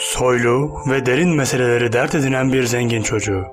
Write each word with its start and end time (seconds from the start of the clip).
Soylu 0.00 0.72
ve 0.90 1.06
derin 1.06 1.36
meseleleri 1.36 1.92
dert 1.92 2.14
edinen 2.14 2.52
bir 2.52 2.64
zengin 2.64 3.02
çocuğu. 3.02 3.44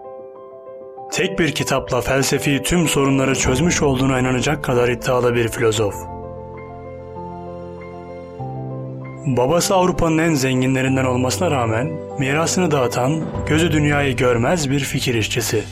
Tek 1.11 1.40
bir 1.40 1.51
kitapla 1.51 2.01
felsefi 2.01 2.61
tüm 2.63 2.88
sorunları 2.88 3.35
çözmüş 3.35 3.81
olduğuna 3.81 4.20
inanacak 4.20 4.63
kadar 4.63 4.90
iddialı 4.90 5.36
bir 5.36 5.47
filozof. 5.47 5.95
Babası 9.25 9.75
Avrupa'nın 9.75 10.18
en 10.18 10.33
zenginlerinden 10.33 11.05
olmasına 11.05 11.52
rağmen 11.52 11.91
mirasını 12.20 12.71
dağıtan, 12.71 13.21
gözü 13.48 13.71
dünyayı 13.71 14.16
görmez 14.16 14.70
bir 14.70 14.79
fikir 14.79 15.16
işçisi. 15.16 15.64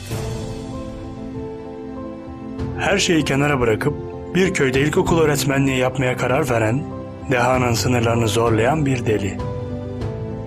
Her 2.78 2.98
şeyi 2.98 3.24
kenara 3.24 3.60
bırakıp 3.60 3.94
bir 4.34 4.54
köyde 4.54 4.80
ilkokul 4.80 5.20
öğretmenliği 5.20 5.78
yapmaya 5.78 6.16
karar 6.16 6.50
veren, 6.50 6.82
dehanın 7.30 7.74
sınırlarını 7.74 8.28
zorlayan 8.28 8.86
bir 8.86 9.06
deli. 9.06 9.55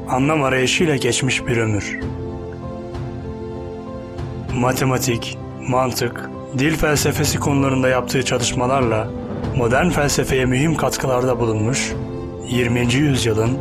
Anlam 0.09 0.43
arayışıyla 0.43 0.95
geçmiş 0.95 1.47
bir 1.47 1.57
ömür. 1.57 1.99
Matematik, 4.55 5.37
mantık, 5.67 6.29
dil 6.57 6.75
felsefesi 6.75 7.39
konularında 7.39 7.89
yaptığı 7.89 8.25
çalışmalarla 8.25 9.07
modern 9.57 9.89
felsefeye 9.89 10.45
mühim 10.45 10.75
katkılarda 10.75 11.39
bulunmuş, 11.39 11.93
20. 12.49 12.93
yüzyılın 12.93 13.57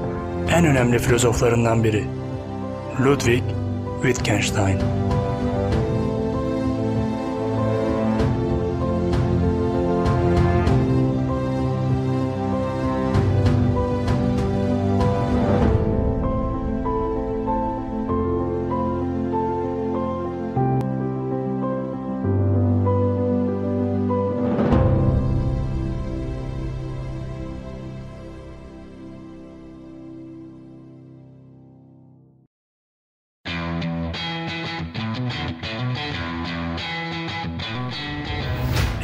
en 0.53 0.65
önemli 0.65 0.99
filozoflarından 0.99 1.85
biri. 1.85 2.05
Ludwig 3.05 3.43
Wittgenstein. 4.03 4.79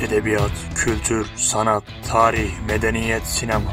Edebiyat, 0.05 0.53
kültür, 0.75 1.27
sanat, 1.37 1.83
tarih, 2.09 2.51
medeniyet, 2.69 3.23
sinema. 3.23 3.73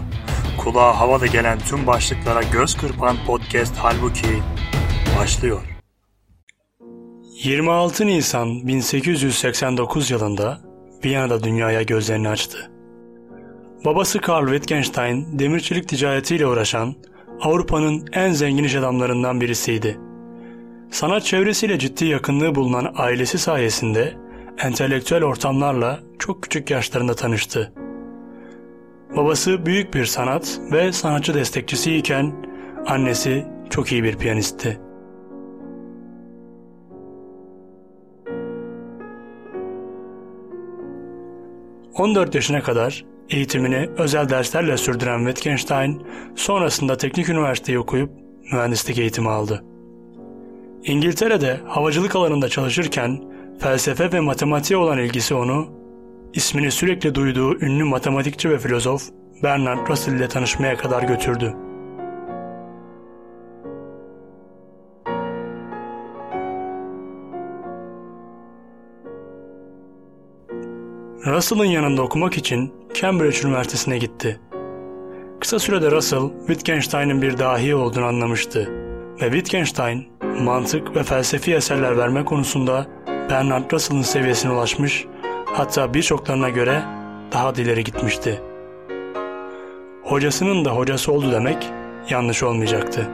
Kulağa 0.58 1.00
havalı 1.00 1.28
gelen 1.28 1.60
tüm 1.60 1.88
başlıklara 1.88 2.42
göz 2.54 2.78
kırpan 2.78 3.18
podcast 3.28 3.74
halbuki 3.78 4.28
başlıyor. 5.20 5.62
26 7.44 8.08
Nisan 8.08 8.68
1889 8.68 10.12
yılında 10.12 10.62
Viyana'da 11.06 11.44
dünyaya 11.44 11.82
gözlerini 11.82 12.30
açtı. 12.30 12.72
Babası 13.86 14.20
Karl 14.22 14.48
Wittgenstein 14.48 15.40
demirçilik 15.40 15.90
ticaretiyle 15.90 16.48
uğraşan 16.48 16.96
Avrupa'nın 17.42 18.08
en 18.14 18.32
zengin 18.32 18.64
iş 18.64 18.76
adamlarından 18.76 19.42
birisiydi. 19.42 20.00
Sanat 20.92 21.24
çevresiyle 21.24 21.80
ciddi 21.80 22.06
yakınlığı 22.06 22.56
bulunan 22.56 22.94
ailesi 22.98 23.38
sayesinde 23.38 24.14
entelektüel 24.64 25.24
ortamlarla 25.24 26.00
çok 26.20 26.44
küçük 26.44 26.72
yaşlarında 26.72 27.14
tanıştı. 27.16 27.74
Babası 29.16 29.66
büyük 29.66 29.94
bir 29.94 30.06
sanat 30.06 30.60
ve 30.72 30.92
sanatçı 30.92 31.34
destekçisi 31.34 31.96
iken 31.96 32.34
annesi 32.88 33.46
çok 33.70 33.92
iyi 33.92 34.04
bir 34.04 34.18
piyanistti. 34.18 34.80
...14 41.94 42.36
yaşına 42.36 42.62
kadar 42.62 43.06
eğitimini 43.30 43.90
özel 43.98 44.30
derslerle 44.30 44.78
sürdüren 44.78 45.26
Wittgenstein... 45.26 46.02
...sonrasında 46.36 46.98
teknik 46.98 47.30
üniversiteyi 47.30 47.80
okuyup 47.80 48.10
mühendislik 48.52 48.98
eğitimi 48.98 49.30
aldı. 49.30 49.64
İngiltere'de 50.84 51.60
havacılık 51.68 52.16
alanında 52.16 52.50
çalışırken 52.50 53.31
felsefe 53.62 54.12
ve 54.12 54.20
matematiğe 54.20 54.78
olan 54.78 54.98
ilgisi 54.98 55.36
onu, 55.36 55.68
ismini 56.34 56.72
sürekli 56.72 57.16
duyduğu 57.16 57.60
ünlü 57.66 57.84
matematikçi 57.84 58.50
ve 58.50 58.60
filozof 58.60 59.04
Bernard 59.44 59.88
Russell 59.88 60.14
ile 60.14 60.28
tanışmaya 60.28 60.78
kadar 60.78 61.04
götürdü. 61.04 61.56
Russell'ın 71.26 71.66
yanında 71.66 72.02
okumak 72.02 72.38
için 72.38 72.74
Cambridge 72.94 73.48
Üniversitesi'ne 73.48 73.98
gitti. 73.98 74.40
Kısa 75.40 75.60
sürede 75.60 75.92
Russell, 75.92 76.30
Wittgenstein'in 76.48 77.22
bir 77.22 77.38
dahi 77.38 77.76
olduğunu 77.76 78.06
anlamıştı 78.06 78.72
ve 79.22 79.32
Wittgenstein, 79.32 80.08
mantık 80.44 80.96
ve 80.96 81.04
felsefi 81.04 81.54
eserler 81.54 81.98
verme 81.98 82.26
konusunda 82.26 83.01
Bernard 83.32 83.72
Russell'ın 83.72 84.02
seviyesine 84.02 84.52
ulaşmış, 84.52 85.06
hatta 85.46 85.94
birçoklarına 85.94 86.50
göre 86.50 86.84
daha 87.32 87.52
ileri 87.52 87.84
gitmişti. 87.84 88.42
Hocasının 90.04 90.66
da 90.66 90.72
hocası 90.72 91.12
oldu 91.12 91.32
demek 91.32 91.70
yanlış 92.10 92.44
olmayacaktı. 92.44 93.10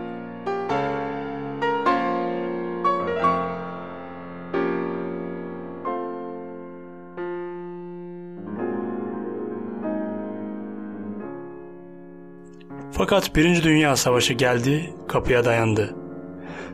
Fakat 12.91 13.35
Birinci 13.35 13.63
Dünya 13.63 13.95
Savaşı 13.95 14.33
geldi, 14.33 14.93
kapıya 15.07 15.45
dayandı. 15.45 15.95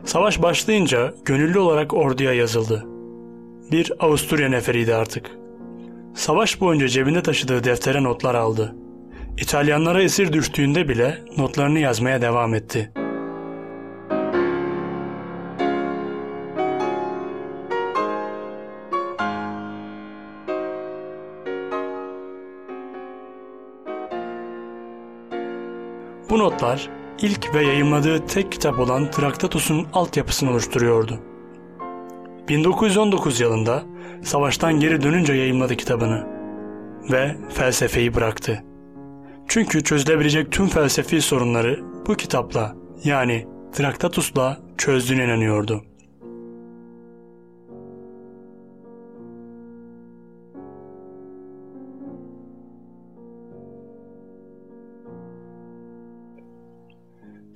Savaş 0.04 0.42
başlayınca 0.42 1.14
gönüllü 1.24 1.58
olarak 1.58 1.94
orduya 1.94 2.32
yazıldı. 2.32 2.93
Bir 3.72 3.92
Avusturya 4.00 4.48
neferiydi 4.48 4.94
artık. 4.94 5.30
Savaş 6.14 6.60
boyunca 6.60 6.88
cebinde 6.88 7.22
taşıdığı 7.22 7.64
deftere 7.64 8.02
notlar 8.02 8.34
aldı. 8.34 8.76
İtalyanlara 9.38 10.02
esir 10.02 10.32
düştüğünde 10.32 10.88
bile 10.88 11.18
notlarını 11.38 11.78
yazmaya 11.78 12.22
devam 12.22 12.54
etti. 12.54 12.92
Bu 26.30 26.38
notlar 26.38 26.90
ilk 27.18 27.54
ve 27.54 27.64
yayımladığı 27.64 28.26
tek 28.26 28.52
kitap 28.52 28.78
olan 28.78 29.10
Traktatus'un 29.10 29.86
altyapısını 29.92 30.50
oluşturuyordu. 30.50 31.33
1919 32.48 33.40
yılında 33.40 33.82
savaştan 34.22 34.80
geri 34.80 35.02
dönünce 35.02 35.32
yayımladı 35.32 35.76
kitabını 35.76 36.26
ve 37.12 37.36
felsefeyi 37.48 38.14
bıraktı. 38.14 38.64
Çünkü 39.48 39.84
çözülebilecek 39.84 40.52
tüm 40.52 40.68
felsefi 40.68 41.20
sorunları 41.20 41.80
bu 42.06 42.14
kitapla 42.14 42.76
yani 43.04 43.46
Traktatus'la 43.72 44.58
çözdüğüne 44.78 45.24
inanıyordu. 45.24 45.84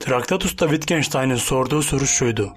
Traktatus'ta 0.00 0.68
Wittgenstein'in 0.68 1.36
sorduğu 1.36 1.82
soru 1.82 2.06
şuydu. 2.06 2.54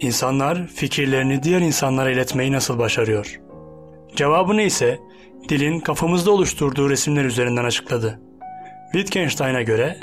İnsanlar 0.00 0.66
fikirlerini 0.66 1.42
diğer 1.42 1.60
insanlara 1.60 2.10
iletmeyi 2.10 2.52
nasıl 2.52 2.78
başarıyor? 2.78 3.40
Cevabını 4.16 4.62
ise 4.62 4.98
dilin 5.48 5.80
kafamızda 5.80 6.30
oluşturduğu 6.30 6.90
resimler 6.90 7.24
üzerinden 7.24 7.64
açıkladı. 7.64 8.20
Wittgenstein'a 8.92 9.62
göre 9.62 9.96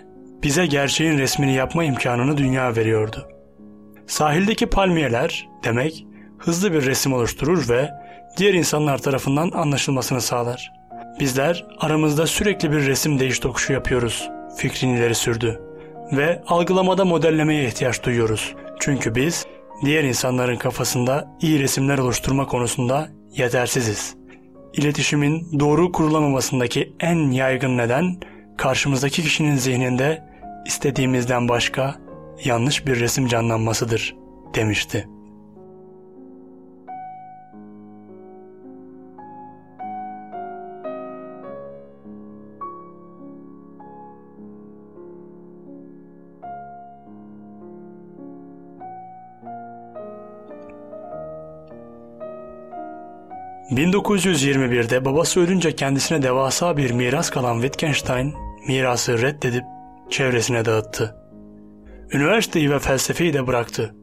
bize 0.44 0.66
gerçeğin 0.66 1.18
resmini 1.18 1.54
yapma 1.54 1.84
imkanını 1.84 2.38
dünya 2.38 2.76
veriyordu. 2.76 3.28
Sahildeki 4.08 4.66
palmiyeler 4.66 5.48
demek 5.64 6.06
hızlı 6.38 6.74
bir 6.74 6.86
resim 6.86 7.14
oluşturur 7.14 7.70
ve 7.70 7.90
diğer 8.38 8.54
insanlar 8.54 8.98
tarafından 8.98 9.52
anlaşılmasını 9.52 10.22
sağlar. 10.22 10.72
Bizler 11.20 11.66
aramızda 11.80 12.28
sürekli 12.28 12.72
bir 12.72 12.86
resim 12.86 13.20
değiş 13.20 13.40
tokuşu 13.40 13.74
yapıyoruz 13.74 14.30
fikrini 14.58 14.98
ileri 14.98 15.16
sürdü. 15.16 15.62
Ve 16.12 16.42
algılamada 16.48 17.06
modellemeye 17.06 17.68
ihtiyaç 17.68 18.04
duyuyoruz. 18.04 18.56
Çünkü 18.80 19.16
biz 19.16 19.46
diğer 19.82 20.04
insanların 20.04 20.58
kafasında 20.58 21.38
iyi 21.42 21.60
resimler 21.60 21.98
oluşturma 21.98 22.48
konusunda 22.48 23.10
yetersiziz. 23.38 24.16
İletişimin 24.74 25.60
doğru 25.60 25.92
kurulamamasındaki 25.92 26.94
en 27.00 27.32
yaygın 27.32 27.78
neden 27.78 28.18
karşımızdaki 28.58 29.22
kişinin 29.22 29.56
zihninde 29.56 30.24
istediğimizden 30.66 31.50
başka 31.50 31.96
yanlış 32.44 32.88
bir 32.88 33.00
resim 33.00 33.28
canlanmasıdır 33.28 34.16
demişti. 34.56 35.08
...1921'de 53.72 55.06
babası 55.06 55.40
ölünce 55.40 55.76
kendisine 55.76 56.22
devasa 56.22 56.78
bir 56.78 56.92
miras 56.92 57.30
kalan 57.30 57.62
Wittgenstein... 57.62 58.34
...mirası 58.68 59.22
reddedip 59.22 59.64
çevresine 60.10 60.66
dağıttı. 60.66 61.16
Üniversiteyi 62.12 62.72
ve 62.72 62.80
felsefeyi 62.80 63.34
de 63.34 63.48
bıraktı. 63.48 63.96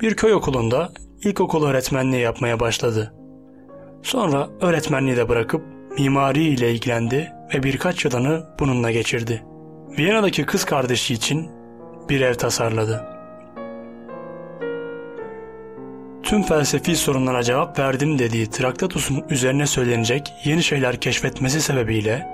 Bir 0.00 0.14
köy 0.14 0.34
okulunda 0.34 0.92
ilkokul 1.22 1.66
öğretmenliği 1.66 2.22
yapmaya 2.22 2.60
başladı. 2.60 3.14
Sonra 4.02 4.48
öğretmenliği 4.60 5.16
de 5.16 5.28
bırakıp 5.28 5.62
mimari 5.98 6.44
ile 6.44 6.72
ilgilendi 6.72 7.32
ve 7.54 7.62
birkaç 7.62 8.04
yılını 8.04 8.46
bununla 8.60 8.90
geçirdi. 8.90 9.44
Viyana'daki 9.98 10.46
kız 10.46 10.64
kardeşi 10.64 11.14
için 11.14 11.50
bir 12.08 12.20
ev 12.20 12.34
tasarladı. 12.34 13.17
Tüm 16.28 16.42
felsefi 16.42 16.96
sorunlara 16.96 17.42
cevap 17.42 17.78
verdim 17.78 18.18
dediği 18.18 18.50
Traktatus'un 18.50 19.24
üzerine 19.30 19.66
söylenecek 19.66 20.32
yeni 20.44 20.62
şeyler 20.62 21.00
keşfetmesi 21.00 21.60
sebebiyle 21.60 22.26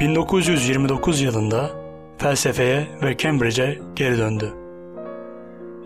1929 0.00 1.20
yılında 1.20 1.70
felsefeye 2.18 2.86
ve 3.02 3.16
Cambridge'e 3.16 3.78
geri 3.96 4.18
döndü. 4.18 4.52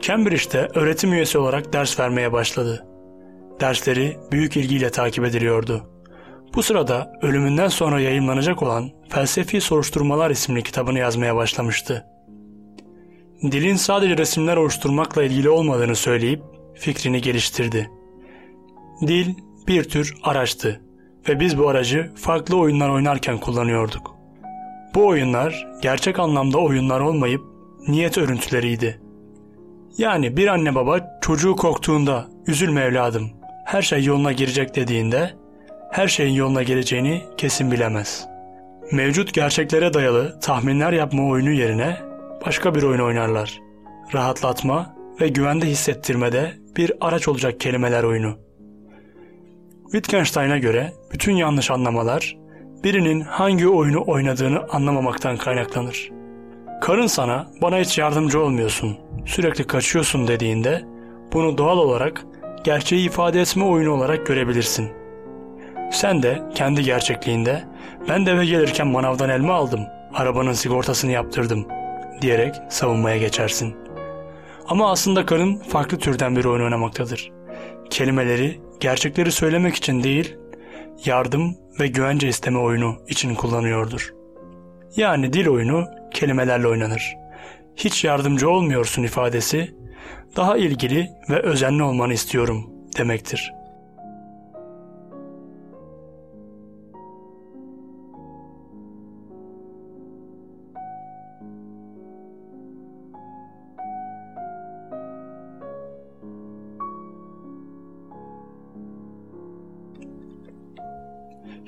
Cambridge'de 0.00 0.68
öğretim 0.74 1.12
üyesi 1.12 1.38
olarak 1.38 1.72
ders 1.72 2.00
vermeye 2.00 2.32
başladı. 2.32 2.86
Dersleri 3.60 4.16
büyük 4.32 4.56
ilgiyle 4.56 4.90
takip 4.90 5.24
ediliyordu. 5.24 5.82
Bu 6.54 6.62
sırada 6.62 7.12
ölümünden 7.22 7.68
sonra 7.68 8.00
yayınlanacak 8.00 8.62
olan 8.62 8.90
Felsefi 9.08 9.60
Soruşturmalar 9.60 10.30
isimli 10.30 10.62
kitabını 10.62 10.98
yazmaya 10.98 11.36
başlamıştı. 11.36 12.06
Dilin 13.42 13.76
sadece 13.76 14.16
resimler 14.16 14.56
oluşturmakla 14.56 15.22
ilgili 15.22 15.48
olmadığını 15.48 15.96
söyleyip 15.96 16.53
fikrini 16.74 17.20
geliştirdi. 17.20 17.90
Dil 19.06 19.34
bir 19.68 19.84
tür 19.84 20.14
araçtı 20.22 20.80
ve 21.28 21.40
biz 21.40 21.58
bu 21.58 21.68
aracı 21.68 22.12
farklı 22.16 22.56
oyunlar 22.56 22.88
oynarken 22.88 23.38
kullanıyorduk. 23.38 24.14
Bu 24.94 25.06
oyunlar 25.06 25.66
gerçek 25.82 26.18
anlamda 26.18 26.58
oyunlar 26.58 27.00
olmayıp 27.00 27.42
niyet 27.88 28.18
örüntüleriydi. 28.18 29.00
Yani 29.98 30.36
bir 30.36 30.46
anne 30.46 30.74
baba 30.74 31.18
çocuğu 31.20 31.56
korktuğunda 31.56 32.26
üzülme 32.46 32.80
evladım 32.80 33.30
her 33.64 33.82
şey 33.82 34.04
yoluna 34.04 34.32
girecek 34.32 34.74
dediğinde 34.74 35.34
her 35.90 36.08
şeyin 36.08 36.34
yoluna 36.34 36.62
geleceğini 36.62 37.22
kesin 37.36 37.72
bilemez. 37.72 38.28
Mevcut 38.92 39.34
gerçeklere 39.34 39.94
dayalı 39.94 40.40
tahminler 40.40 40.92
yapma 40.92 41.28
oyunu 41.28 41.50
yerine 41.50 41.96
başka 42.46 42.74
bir 42.74 42.82
oyun 42.82 43.00
oynarlar. 43.00 43.60
Rahatlatma 44.14 44.96
ve 45.20 45.28
güvende 45.28 45.66
hissettirmede 45.66 46.52
bir 46.76 46.92
araç 47.00 47.28
olacak 47.28 47.60
kelimeler 47.60 48.02
oyunu. 48.02 48.38
Wittgenstein'a 49.82 50.58
göre 50.58 50.92
bütün 51.12 51.32
yanlış 51.32 51.70
anlamalar 51.70 52.36
birinin 52.84 53.20
hangi 53.20 53.68
oyunu 53.68 54.04
oynadığını 54.06 54.62
anlamamaktan 54.70 55.36
kaynaklanır. 55.36 56.10
Karın 56.80 57.06
sana 57.06 57.46
bana 57.62 57.78
hiç 57.78 57.98
yardımcı 57.98 58.40
olmuyorsun, 58.40 58.96
sürekli 59.26 59.66
kaçıyorsun 59.66 60.28
dediğinde 60.28 60.84
bunu 61.32 61.58
doğal 61.58 61.78
olarak 61.78 62.24
gerçeği 62.64 63.06
ifade 63.06 63.40
etme 63.40 63.64
oyunu 63.64 63.92
olarak 63.92 64.26
görebilirsin. 64.26 64.92
Sen 65.92 66.22
de 66.22 66.42
kendi 66.54 66.82
gerçekliğinde 66.82 67.64
ben 68.08 68.26
de 68.26 68.30
eve 68.30 68.46
gelirken 68.46 68.86
manavdan 68.86 69.28
elma 69.28 69.54
aldım, 69.54 69.80
arabanın 70.14 70.52
sigortasını 70.52 71.10
yaptırdım 71.10 71.66
diyerek 72.20 72.54
savunmaya 72.68 73.16
geçersin. 73.16 73.83
Ama 74.68 74.90
aslında 74.90 75.26
karın 75.26 75.56
farklı 75.56 75.98
türden 75.98 76.36
bir 76.36 76.44
oyun 76.44 76.64
oynamaktadır. 76.64 77.32
Kelimeleri 77.90 78.60
gerçekleri 78.80 79.32
söylemek 79.32 79.74
için 79.74 80.02
değil, 80.02 80.36
yardım 81.04 81.56
ve 81.80 81.86
güvence 81.86 82.28
isteme 82.28 82.58
oyunu 82.58 82.96
için 83.08 83.34
kullanıyordur. 83.34 84.14
Yani 84.96 85.32
dil 85.32 85.48
oyunu 85.48 85.86
kelimelerle 86.14 86.68
oynanır. 86.68 87.16
Hiç 87.76 88.04
yardımcı 88.04 88.50
olmuyorsun 88.50 89.02
ifadesi 89.02 89.74
daha 90.36 90.56
ilgili 90.56 91.10
ve 91.30 91.40
özenli 91.40 91.82
olmanı 91.82 92.12
istiyorum 92.12 92.70
demektir. 92.98 93.52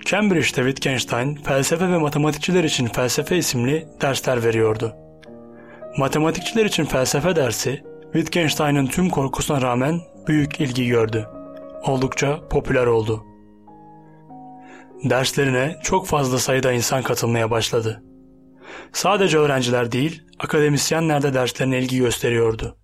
Cambridge'de 0.04 0.62
Wittgenstein 0.62 1.34
felsefe 1.34 1.88
ve 1.88 1.98
matematikçiler 1.98 2.64
için 2.64 2.87
felsefe 2.87 3.37
isimli 3.37 3.88
dersler 4.00 4.44
veriyordu. 4.44 4.96
Matematikçiler 5.98 6.64
için 6.64 6.84
felsefe 6.84 7.37
dersi 7.37 7.82
Wittgenstein'ın 8.02 8.87
tüm 8.87 9.10
korkusuna 9.10 9.62
rağmen 9.62 10.00
büyük 10.28 10.60
ilgi 10.60 10.87
gördü. 10.87 11.26
Oldukça 11.82 12.48
popüler 12.48 12.87
oldu. 12.87 13.25
Derslerine 15.04 15.76
çok 15.82 16.06
fazla 16.06 16.38
sayıda 16.38 16.72
insan 16.72 17.02
katılmaya 17.02 17.50
başladı. 17.50 18.02
Sadece 18.92 19.38
öğrenciler 19.38 19.92
değil, 19.92 20.22
akademisyenler 20.38 21.22
de 21.22 21.34
derslerine 21.34 21.78
ilgi 21.78 21.99
gösteriyordu. 21.99 22.76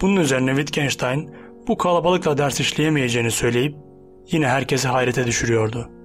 Bunun 0.00 0.16
üzerine 0.16 0.50
Wittgenstein 0.50 1.34
bu 1.68 1.76
kalabalıkla 1.76 2.38
ders 2.38 2.60
işleyemeyeceğini 2.60 3.30
söyleyip 3.30 3.76
yine 4.30 4.48
herkesi 4.48 4.88
hayrete 4.88 5.26
düşürüyordu. 5.26 5.99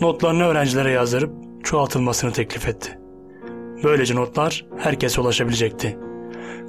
Notlarını 0.00 0.44
öğrencilere 0.44 0.90
yazdırıp 0.90 1.30
çoğaltılmasını 1.64 2.32
teklif 2.32 2.68
etti. 2.68 2.98
Böylece 3.84 4.14
notlar 4.14 4.66
herkese 4.78 5.20
ulaşabilecekti. 5.20 5.98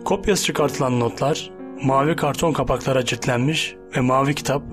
Kopyası 0.05 0.43
çıkartılan 0.43 0.99
notlar 0.99 1.51
mavi 1.83 2.15
karton 2.15 2.53
kapaklara 2.53 3.05
ciltlenmiş 3.05 3.75
ve 3.95 4.01
mavi 4.01 4.35
kitap 4.35 4.63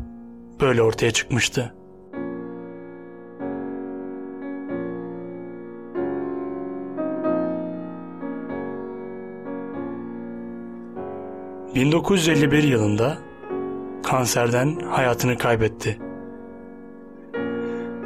böyle 0.61 0.83
ortaya 0.83 1.11
çıkmıştı. 1.11 1.75
...1951 11.75 12.67
yılında 12.67 13.19
kanserden 14.03 14.81
hayatını 14.91 15.39
kaybetti. 15.39 16.06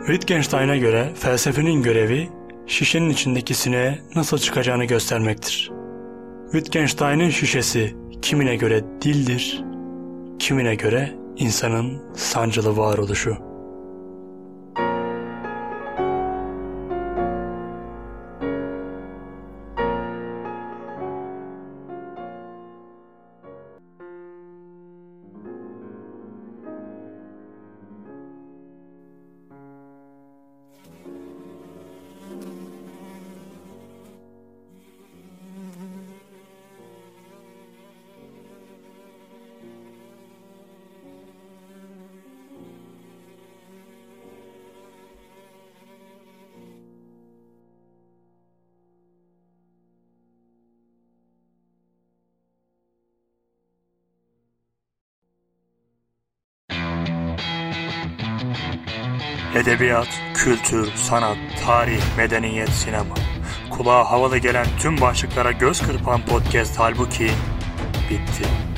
Wittgenstein'a 0.07 0.77
göre 0.77 1.13
felsefenin 1.15 1.83
görevi 1.83 2.29
şişenin 2.67 3.11
içindeki 3.11 3.55
sineğe 3.55 3.99
nasıl 4.15 4.39
çıkacağını 4.39 4.85
göstermektir. 4.85 5.71
Wittgenstein'in 6.53 7.31
şişesi 7.31 7.97
kimine 8.23 8.57
göre 8.57 8.85
dildir, 9.03 9.65
kimine 10.39 10.75
göre 10.75 11.13
insanın 11.37 12.03
sancılı 12.15 12.77
varoluşu. 12.77 13.50
Edebiyat, 59.55 60.09
kültür, 60.35 60.93
sanat, 60.95 61.37
tarih, 61.65 62.03
medeniyet, 62.17 62.69
sinema. 62.69 63.15
Kulağa 63.71 64.11
havalı 64.11 64.39
gelen 64.39 64.67
tüm 64.79 65.01
başlıklara 65.01 65.53
göz 65.53 65.81
kırpan 65.83 66.21
podcast 66.27 66.79
halbuki 66.79 67.31
bitti. 68.11 68.70